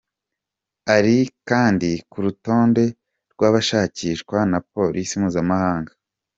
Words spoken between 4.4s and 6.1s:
na Polisi Mpuzamahanga.